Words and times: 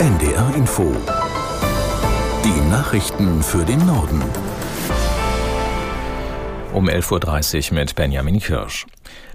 NDR 0.00 0.54
Info. 0.56 0.96
Die 2.42 2.70
Nachrichten 2.70 3.42
für 3.42 3.66
den 3.66 3.84
Norden. 3.84 4.22
Um 6.72 6.88
11.30 6.88 7.70
Uhr 7.70 7.78
mit 7.80 7.94
Benjamin 7.96 8.40
Kirsch. 8.40 8.86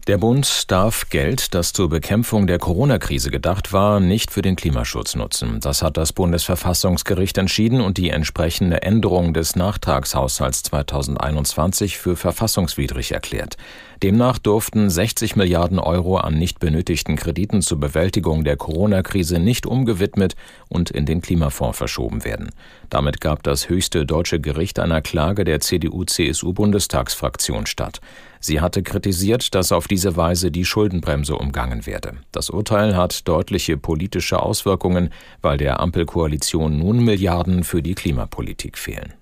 Der 0.07 0.19
Bund 0.19 0.69
darf 0.69 1.09
Geld, 1.09 1.55
das 1.55 1.73
zur 1.73 1.89
Bekämpfung 1.89 2.45
der 2.45 2.59
Corona-Krise 2.59 3.31
gedacht 3.31 3.73
war, 3.73 3.99
nicht 3.99 4.29
für 4.29 4.43
den 4.43 4.55
Klimaschutz 4.55 5.15
nutzen. 5.15 5.59
Das 5.61 5.81
hat 5.81 5.97
das 5.97 6.13
Bundesverfassungsgericht 6.13 7.39
entschieden 7.39 7.81
und 7.81 7.97
die 7.97 8.11
entsprechende 8.11 8.83
Änderung 8.83 9.33
des 9.33 9.55
Nachtragshaushalts 9.55 10.61
2021 10.61 11.97
für 11.97 12.15
verfassungswidrig 12.15 13.13
erklärt. 13.13 13.57
Demnach 14.03 14.37
durften 14.37 14.91
60 14.91 15.37
Milliarden 15.37 15.79
Euro 15.79 16.17
an 16.17 16.37
nicht 16.37 16.59
benötigten 16.59 17.15
Krediten 17.15 17.63
zur 17.63 17.79
Bewältigung 17.79 18.43
der 18.43 18.57
Corona-Krise 18.57 19.39
nicht 19.39 19.65
umgewidmet 19.65 20.35
und 20.69 20.91
in 20.91 21.07
den 21.07 21.21
Klimafonds 21.21 21.79
verschoben 21.79 22.23
werden. 22.23 22.51
Damit 22.91 23.21
gab 23.21 23.41
das 23.41 23.69
höchste 23.69 24.05
deutsche 24.05 24.39
Gericht 24.39 24.77
einer 24.77 25.01
Klage 25.01 25.45
der 25.45 25.61
CDU-CSU-Bundestagsfraktion 25.61 27.65
statt. 27.65 28.01
Sie 28.39 28.61
hatte 28.61 28.83
kritisiert, 28.83 29.55
dass 29.55 29.64
auf 29.71 29.87
diese 29.87 30.15
Weise 30.15 30.51
die 30.51 30.65
Schuldenbremse 30.65 31.35
umgangen 31.35 31.85
werde. 31.85 32.13
Das 32.31 32.49
Urteil 32.49 32.95
hat 32.95 33.27
deutliche 33.27 33.77
politische 33.77 34.41
Auswirkungen, 34.41 35.09
weil 35.41 35.57
der 35.57 35.79
Ampelkoalition 35.79 36.79
nun 36.79 37.03
Milliarden 37.03 37.63
für 37.63 37.81
die 37.81 37.95
Klimapolitik 37.95 38.77
fehlen. 38.77 39.13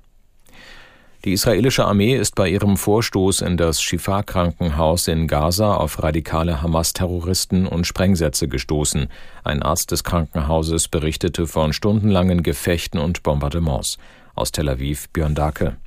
Die 1.26 1.32
israelische 1.32 1.86
Armee 1.86 2.18
ist 2.18 2.36
bei 2.36 2.50
ihrem 2.50 2.76
Vorstoß 2.76 3.42
in 3.42 3.56
das 3.56 3.82
Shifa-Krankenhaus 3.82 5.08
in 5.08 5.28
Gaza 5.28 5.74
auf 5.74 6.04
radikale 6.04 6.62
Hamas-Terroristen 6.62 7.66
und 7.66 7.88
Sprengsätze 7.88 8.50
gestoßen. 8.50 9.08
Ein 9.46 9.64
Arzt 9.64 9.92
des 9.92 10.04
Krankenhauses 10.04 10.90
berichtete 10.90 11.48
von 11.48 11.72
stundenlangen 11.72 12.44
Gefechten 12.44 13.00
und 13.00 13.24
Bombardements. 13.24 13.98
Aus 14.36 14.52
Tel 14.52 14.68
Aviv 14.68 15.08
Björn 15.14 15.34
Dake. 15.34 15.78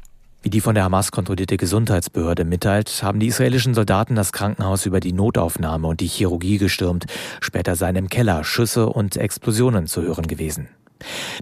Wie 0.43 0.51
die 0.51 0.61
von 0.61 0.75
der 0.75 0.85
Hamas 0.85 1.11
kontrollierte 1.11 1.57
Gesundheitsbehörde 1.57 2.45
mitteilt, 2.45 3.03
haben 3.03 3.19
die 3.19 3.27
israelischen 3.27 3.75
Soldaten 3.75 4.15
das 4.15 4.33
Krankenhaus 4.33 4.87
über 4.87 5.01
die 5.01 5.13
Notaufnahme 5.13 5.89
und 5.89 6.01
die 6.01 6.07
Chirurgie 6.07 6.59
gestürmt. 6.59 7.07
Später 7.41 7.75
seien 7.75 7.97
im 7.97 8.09
Keller 8.09 8.45
Schüsse 8.45 8.87
und 8.89 9.17
Explosionen 9.17 9.87
zu 9.87 10.03
hören 10.03 10.27
gewesen. 10.27 10.69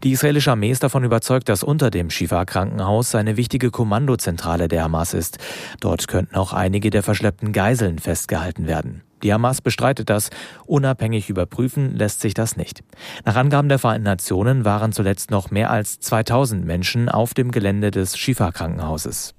Die 0.02 0.12
israelische 0.12 0.50
Armee 0.50 0.70
ist 0.70 0.82
davon 0.82 1.04
überzeugt, 1.04 1.48
dass 1.48 1.62
unter 1.62 1.90
dem 1.90 2.10
Shifa-Krankenhaus 2.10 3.14
eine 3.14 3.36
wichtige 3.36 3.70
Kommandozentrale 3.70 4.68
der 4.68 4.84
Hamas 4.84 5.14
ist. 5.14 5.38
Dort 5.80 6.08
könnten 6.08 6.34
auch 6.34 6.52
einige 6.52 6.90
der 6.90 7.02
verschleppten 7.02 7.52
Geiseln 7.52 7.98
festgehalten 7.98 8.66
werden. 8.66 9.02
Die 9.22 9.32
Hamas 9.32 9.62
bestreitet 9.62 10.10
das. 10.10 10.28
Unabhängig 10.66 11.30
überprüfen 11.30 11.96
lässt 11.96 12.20
sich 12.20 12.34
das 12.34 12.56
nicht. 12.56 12.82
Nach 13.24 13.36
Angaben 13.36 13.70
der 13.70 13.78
Vereinten 13.78 14.04
Nationen 14.04 14.64
waren 14.64 14.92
zuletzt 14.92 15.30
noch 15.30 15.50
mehr 15.50 15.70
als 15.70 15.98
2000 16.00 16.64
Menschen 16.64 17.08
auf 17.08 17.32
dem 17.32 17.50
Gelände 17.50 17.90
des 17.90 18.18
Shifa-Krankenhauses. 18.18 19.34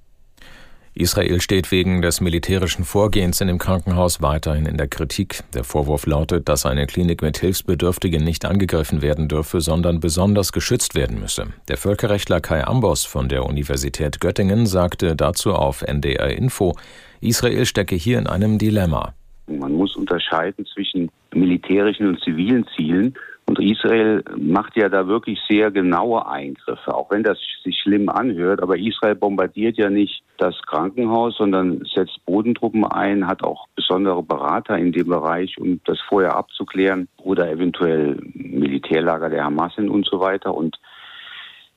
Israel 0.98 1.42
steht 1.42 1.72
wegen 1.72 2.02
des 2.02 2.22
militärischen 2.22 2.86
Vorgehens 2.86 3.42
in 3.42 3.50
dem 3.50 3.58
Krankenhaus 3.58 4.22
weiterhin 4.22 4.66
in 4.66 4.78
der 4.78 4.88
Kritik. 4.88 5.44
Der 5.54 5.66
Vorwurf 5.66 6.06
lautet, 6.06 6.48
dass 6.48 6.66
eine 6.66 6.88
Klinik 6.88 7.22
mit 7.22 7.38
Hilfsbedürftigen 7.38 8.24
nicht 8.24 8.46
angegriffen 8.46 9.02
werden 9.02 9.28
dürfe, 9.28 9.60
sondern 9.60 10.00
besonders 10.00 10.54
geschützt 10.54 10.96
werden 10.96 11.20
müsse. 11.20 11.48
Der 11.68 11.76
Völkerrechtler 11.76 12.40
Kai 12.40 12.66
Ambos 12.66 13.04
von 13.04 13.28
der 13.28 13.46
Universität 13.46 14.22
Göttingen 14.22 14.66
sagte 14.66 15.18
dazu 15.18 15.54
auf 15.54 15.82
NDR 15.82 16.30
Info, 16.30 16.78
Israel 17.20 17.66
stecke 17.66 17.96
hier 17.96 18.18
in 18.18 18.28
einem 18.28 18.58
Dilemma. 18.58 19.14
Man 19.48 19.74
muss 19.74 19.98
unterscheiden 19.98 20.66
zwischen 20.66 21.12
militärischen 21.34 22.08
und 22.08 22.24
zivilen 22.24 22.66
Zielen. 22.74 23.14
Und 23.48 23.60
Israel 23.60 24.24
macht 24.36 24.76
ja 24.76 24.90
da 24.90 25.08
wirklich 25.08 25.40
sehr 25.48 25.70
genaue 25.70 26.28
Eingriffe, 26.28 26.94
auch 26.94 27.12
wenn 27.12 27.22
das 27.22 27.38
sich 27.64 27.78
schlimm 27.80 28.10
anhört. 28.10 28.62
Aber 28.62 28.78
Israel 28.78 29.14
bombardiert 29.14 29.78
ja 29.78 29.90
nicht 29.92 30.24
das 30.38 30.60
Krankenhaus, 30.64 31.38
sondern 31.38 31.84
setzt 31.94 32.26
Bodentruppen 32.26 32.86
ein, 32.86 33.28
hat 33.28 33.44
auch 33.44 33.68
besondere 33.76 34.24
Berater 34.24 34.78
in 34.78 34.92
dem 34.92 35.08
Bereich, 35.08 35.60
um 35.60 35.80
das 35.86 36.00
vorher 36.10 36.36
abzuklären 36.36 37.08
oder 37.18 37.50
eventuell 37.52 38.20
Militärlager 38.34 39.30
der 39.30 39.46
Hamas 39.46 39.76
sind 39.76 39.90
und 39.90 40.08
so 40.08 40.20
weiter. 40.20 40.56
Und 40.56 40.78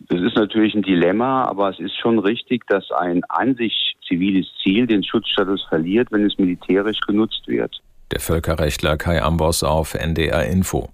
das 0.09 0.21
ist 0.23 0.37
natürlich 0.37 0.75
ein 0.75 0.83
Dilemma, 0.83 1.45
aber 1.45 1.69
es 1.69 1.79
ist 1.79 1.99
schon 1.99 2.19
richtig, 2.19 2.67
dass 2.69 2.91
ein 2.93 3.23
an 3.29 3.57
sich 3.57 3.97
ziviles 4.07 4.47
Ziel 4.63 4.87
den 4.87 5.05
Schutzstatus 5.05 5.67
verliert, 5.69 6.09
wenn 6.13 6.25
es 6.25 6.39
militärisch 6.39 7.01
genutzt 7.01 7.47
wird. 7.47 7.83
Der 8.11 8.21
Völkerrechtler 8.21 8.97
Kai 8.97 9.23
Ambos 9.23 9.63
auf 9.63 9.93
NDR 9.93 10.47
Info. 10.47 10.89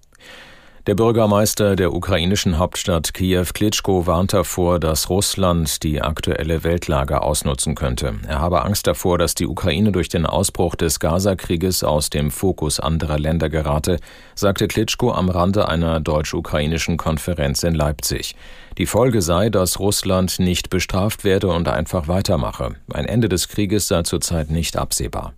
Der 0.87 0.95
Bürgermeister 0.95 1.77
der 1.77 1.95
ukrainischen 1.95 2.59
Hauptstadt 2.59 3.15
Kiew 3.15 3.47
Klitschko 3.55 4.07
warnt 4.07 4.35
davor, 4.35 4.79
dass 4.79 5.09
Russland 5.09 5.83
die 5.83 6.03
aktuelle 6.03 6.63
Weltlage 6.63 7.23
ausnutzen 7.23 7.75
könnte. 7.75 8.17
Er 8.29 8.41
habe 8.41 8.63
Angst 8.67 8.87
davor, 8.87 9.17
dass 9.17 9.35
die 9.35 9.47
Ukraine 9.47 9.93
durch 9.93 10.11
den 10.11 10.27
Ausbruch 10.27 10.75
des 10.75 11.01
Gaza-Krieges 11.01 11.85
aus 11.85 12.11
dem 12.11 12.31
Fokus 12.31 12.81
anderer 12.81 13.19
Länder 13.19 13.49
gerate, 13.49 13.99
sagte 14.35 14.69
Klitschko 14.69 15.11
am 15.11 15.31
Rande 15.31 15.69
einer 15.69 16.01
deutsch-ukrainischen 16.01 16.99
Konferenz 16.99 17.63
in 17.63 17.75
Leipzig. 17.75 18.37
Die 18.77 18.85
Folge 18.85 19.23
sei, 19.23 19.49
dass 19.49 19.79
Russland 19.79 20.39
nicht 20.39 20.69
bestraft 20.69 21.25
werde 21.25 21.49
und 21.49 21.67
einfach 21.67 22.09
weitermache. 22.09 22.75
Ein 22.93 23.07
Ende 23.07 23.31
des 23.31 23.49
Krieges 23.49 23.89
sei 23.89 24.03
zurzeit 24.03 24.51
nicht 24.51 24.77
absehbar. 24.77 25.33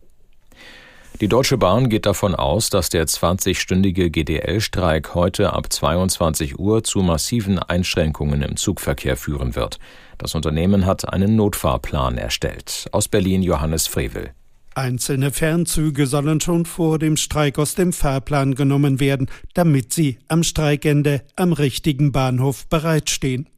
Die 1.23 1.29
Deutsche 1.29 1.57
Bahn 1.57 1.89
geht 1.89 2.05
davon 2.05 2.35
aus, 2.35 2.69
dass 2.69 2.91
der 2.91 3.07
20-stündige 3.07 4.11
GDL-Streik 4.11 5.15
heute 5.15 5.55
ab 5.55 5.73
22 5.73 6.59
Uhr 6.59 6.85
zu 6.85 6.99
massiven 6.99 7.59
Einschränkungen 7.59 8.43
im 8.43 8.57
Zugverkehr 8.57 9.17
führen 9.17 9.57
wird. 9.57 9.79
Das 10.19 10.35
Unternehmen 10.35 10.85
hat 10.85 11.11
einen 11.11 11.35
Notfahrplan 11.35 12.19
erstellt. 12.19 12.87
Aus 12.93 13.09
Berlin 13.09 13.43
Johannes 13.43 13.87
Frevel. 13.87 14.33
Einzelne 14.75 15.31
Fernzüge 15.31 16.07
sollen 16.07 16.43
schon 16.43 16.67
vor 16.67 16.99
dem 16.99 17.17
Streik 17.17 17.59
aus 17.59 17.75
dem 17.75 17.95
Fahrplan 17.95 18.55
genommen 18.55 19.01
werden, 19.01 19.31
damit 19.55 19.95
sie 19.95 20.19
am 20.29 20.43
Streikende 20.43 21.23
am 21.35 21.55
richtigen 21.55 22.13
Bahnhof 22.13 22.67
bereitstehen. 22.67 23.49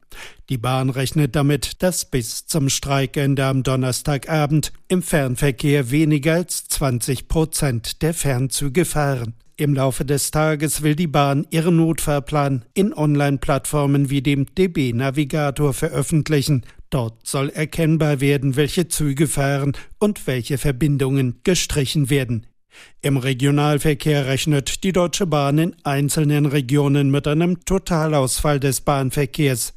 Die 0.49 0.57
Bahn 0.57 0.89
rechnet 0.89 1.35
damit, 1.35 1.83
dass 1.83 2.05
bis 2.05 2.45
zum 2.45 2.69
Streikende 2.69 3.45
am 3.45 3.63
Donnerstagabend 3.63 4.73
im 4.87 5.03
Fernverkehr 5.03 5.91
weniger 5.91 6.33
als 6.33 6.67
20 6.67 7.27
Prozent 7.27 8.01
der 8.01 8.13
Fernzüge 8.13 8.85
fahren. 8.85 9.35
Im 9.57 9.73
Laufe 9.73 10.05
des 10.05 10.31
Tages 10.31 10.83
will 10.83 10.95
die 10.95 11.07
Bahn 11.07 11.45
ihren 11.49 11.75
Notfahrplan 11.75 12.63
in 12.73 12.93
Online-Plattformen 12.93 14.09
wie 14.09 14.21
dem 14.21 14.45
DB-Navigator 14.55 15.73
veröffentlichen. 15.73 16.63
Dort 16.89 17.27
soll 17.27 17.49
erkennbar 17.49 18.21
werden, 18.21 18.55
welche 18.55 18.87
Züge 18.87 19.27
fahren 19.27 19.73
und 19.99 20.27
welche 20.27 20.57
Verbindungen 20.57 21.41
gestrichen 21.43 22.09
werden. 22.09 22.47
Im 23.01 23.17
Regionalverkehr 23.17 24.27
rechnet 24.27 24.83
die 24.83 24.93
Deutsche 24.93 25.27
Bahn 25.27 25.57
in 25.57 25.75
einzelnen 25.83 26.45
Regionen 26.45 27.11
mit 27.11 27.27
einem 27.27 27.63
Totalausfall 27.65 28.59
des 28.59 28.81
Bahnverkehrs. 28.81 29.73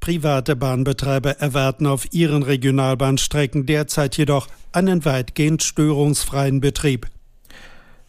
Private 0.00 0.56
Bahnbetreiber 0.56 1.38
erwarten 1.38 1.86
auf 1.86 2.12
ihren 2.12 2.42
Regionalbahnstrecken 2.42 3.66
derzeit 3.66 4.16
jedoch 4.16 4.48
einen 4.72 5.04
weitgehend 5.04 5.62
störungsfreien 5.62 6.60
Betrieb. 6.60 7.08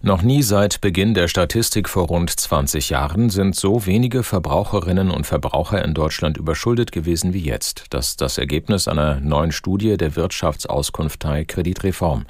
Noch 0.06 0.22
nie 0.22 0.44
seit 0.44 0.82
Beginn 0.82 1.16
der 1.16 1.28
Statistik 1.28 1.90
vor 1.90 2.06
rund 2.06 2.30
20 2.30 2.92
Jahren 2.92 3.32
sind 3.32 3.56
so 3.56 3.88
wenige 3.88 4.22
Verbraucherinnen 4.22 5.10
und 5.10 5.26
Verbraucher 5.26 5.84
in 5.84 5.96
Deutschland 5.96 6.38
überschuldet 6.38 6.92
gewesen 6.92 7.34
wie 7.34 7.40
jetzt. 7.40 7.86
Das 7.90 8.10
ist 8.10 8.22
das 8.22 8.38
Ergebnis 8.38 8.88
einer 8.88 9.20
neuen 9.20 9.52
Studie 9.52 9.98
der 9.98 10.16
Wirtschaftsauskunftei 10.16 11.46
Kreditreform. 11.46 12.28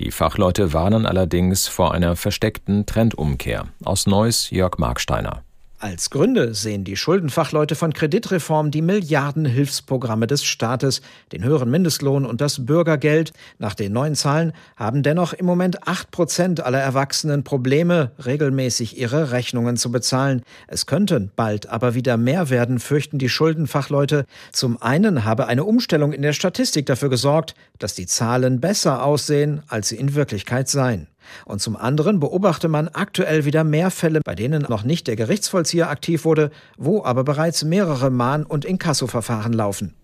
Die 0.00 0.10
Fachleute 0.10 0.74
warnen 0.74 1.06
allerdings 1.06 1.66
vor 1.66 1.94
einer 1.94 2.14
versteckten 2.14 2.84
Trendumkehr. 2.84 3.68
Aus 3.84 4.06
Neuss 4.06 4.50
Jörg 4.50 4.76
Marksteiner. 4.76 5.44
Als 5.84 6.08
Gründe 6.08 6.54
sehen 6.54 6.84
die 6.84 6.96
Schuldenfachleute 6.96 7.74
von 7.74 7.92
Kreditreform 7.92 8.70
die 8.70 8.80
Milliardenhilfsprogramme 8.80 10.26
des 10.26 10.42
Staates, 10.42 11.02
den 11.30 11.44
höheren 11.44 11.70
Mindestlohn 11.70 12.24
und 12.24 12.40
das 12.40 12.64
Bürgergeld. 12.64 13.34
Nach 13.58 13.74
den 13.74 13.92
neuen 13.92 14.14
Zahlen 14.14 14.54
haben 14.76 15.02
dennoch 15.02 15.34
im 15.34 15.44
Moment 15.44 15.86
acht 15.86 16.10
Prozent 16.10 16.64
aller 16.64 16.80
Erwachsenen 16.80 17.44
Probleme, 17.44 18.12
regelmäßig 18.24 18.98
ihre 18.98 19.30
Rechnungen 19.30 19.76
zu 19.76 19.92
bezahlen. 19.92 20.40
Es 20.68 20.86
könnten 20.86 21.30
bald 21.36 21.68
aber 21.68 21.94
wieder 21.94 22.16
mehr 22.16 22.48
werden, 22.48 22.78
fürchten 22.78 23.18
die 23.18 23.28
Schuldenfachleute. 23.28 24.24
Zum 24.52 24.80
einen 24.80 25.26
habe 25.26 25.48
eine 25.48 25.64
Umstellung 25.64 26.14
in 26.14 26.22
der 26.22 26.32
Statistik 26.32 26.86
dafür 26.86 27.10
gesorgt, 27.10 27.54
dass 27.78 27.94
die 27.94 28.06
Zahlen 28.06 28.58
besser 28.58 29.04
aussehen, 29.04 29.62
als 29.68 29.90
sie 29.90 29.96
in 29.96 30.14
Wirklichkeit 30.14 30.66
seien. 30.66 31.08
Und 31.44 31.60
zum 31.60 31.76
anderen 31.76 32.20
beobachte 32.20 32.68
man 32.68 32.88
aktuell 32.88 33.44
wieder 33.44 33.64
mehr 33.64 33.90
Fälle, 33.90 34.20
bei 34.24 34.34
denen 34.34 34.66
noch 34.68 34.84
nicht 34.84 35.06
der 35.06 35.16
Gerichtsvollzieher 35.16 35.90
aktiv 35.90 36.24
wurde, 36.24 36.50
wo 36.76 37.04
aber 37.04 37.24
bereits 37.24 37.64
mehrere 37.64 38.10
Mahn- 38.10 38.44
und 38.44 38.64
Inkassoverfahren 38.64 39.52
laufen. 39.52 39.94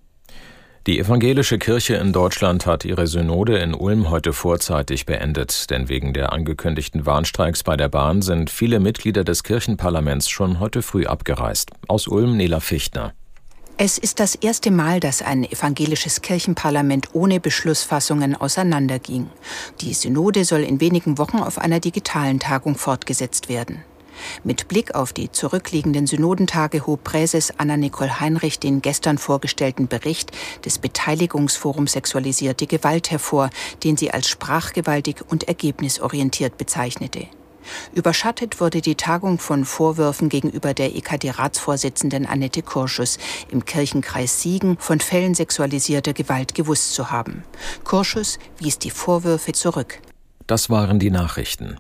Die 0.87 0.99
evangelische 0.99 1.59
Kirche 1.59 1.97
in 1.97 2.15
Deutschland 2.15 2.65
hat 2.65 2.87
ihre 2.87 3.07
Synode 3.07 3.59
in 3.59 3.75
Ulm 3.75 4.09
heute 4.09 4.33
vorzeitig 4.33 5.05
beendet, 5.05 5.71
denn 5.71 5.91
wegen 5.91 6.15
der 6.15 6.33
angekündigten 6.33 7.05
Warnstreiks 7.05 7.63
bei 7.63 7.77
der 7.77 7.91
Bahn 7.91 8.23
sind 8.23 8.49
viele 8.49 8.81
Mitglieder 8.81 9.23
des 9.23 9.43
Kirchenparlaments 9.43 10.31
schon 10.31 10.59
heute 10.59 10.81
früh 10.81 11.05
abgereist. 11.05 11.71
Aus 11.87 12.09
Ulm 12.09 12.35
Nela 12.39 12.61
Fichtner. 12.61 13.13
Es 13.83 13.97
ist 13.97 14.21
das 14.21 14.35
erste 14.35 14.71
Mal, 14.71 15.01
dass 15.01 15.23
ein 15.23 15.43
evangelisches 15.43 16.21
Kirchenparlament 16.21 17.15
ohne 17.15 17.41
Beschlussfassungen 17.41 18.37
auseinanderging. 18.37 19.31
Die 19.81 19.95
Synode 19.95 20.45
soll 20.45 20.61
in 20.61 20.83
wenigen 20.83 21.17
Wochen 21.17 21.39
auf 21.39 21.57
einer 21.57 21.81
digitalen 21.81 22.41
Tagung 22.41 22.75
fortgesetzt 22.75 23.49
werden. 23.49 23.83
Mit 24.45 24.69
Blick 24.69 24.95
auf 24.95 25.15
die 25.15 25.33
zurückliegenden 25.33 26.07
Synodentage 26.07 26.87
hob 26.87 27.05
Präses 27.05 27.55
Anna-Nicole 27.57 28.21
Heinrich 28.21 28.59
den 28.59 28.83
gestern 28.83 29.17
vorgestellten 29.17 29.89
Bericht 29.89 30.31
des 30.63 30.79
Beteiligungsforums 30.79 31.93
Sexualisierte 31.93 32.67
Gewalt 32.67 33.11
hervor, 33.11 33.49
den 33.83 33.97
sie 33.97 34.11
als 34.11 34.29
sprachgewaltig 34.29 35.23
und 35.27 35.45
ergebnisorientiert 35.45 36.59
bezeichnete. 36.59 37.29
Überschattet 37.95 38.61
wurde 38.61 38.81
die 38.81 38.95
Tagung 38.95 39.39
von 39.39 39.65
Vorwürfen 39.65 40.29
gegenüber 40.29 40.75
der 40.75 40.95
EKD-Ratsvorsitzenden 40.97 42.27
Annette 42.27 42.63
Kurschus, 42.63 43.19
im 43.51 43.65
Kirchenkreis 43.65 44.43
Siegen 44.43 44.77
von 44.79 45.01
Fällen 45.01 45.35
sexualisierter 45.35 46.13
Gewalt 46.13 46.55
gewusst 46.55 46.95
zu 46.95 47.11
haben. 47.11 47.45
Kurschus 47.85 48.39
wies 48.59 48.79
die 48.79 48.91
Vorwürfe 48.91 49.53
zurück. 49.53 50.01
Das 50.47 50.71
waren 50.71 50.99
die 50.99 51.11
Nachrichten. 51.11 51.77